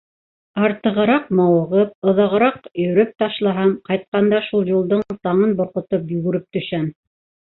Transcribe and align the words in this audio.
Артығыраҡ 0.67 1.27
мауығып, 1.39 1.91
оҙағыраҡ 2.11 2.57
йөйөп 2.85 3.11
ташлаһам, 3.23 3.75
ҡайтҡанда 3.89 4.41
шул 4.47 4.71
юлдың 4.73 5.05
саңын 5.27 5.55
борҡотоп 5.61 6.11
йүгереп 6.17 6.49
төшәм. 6.59 6.89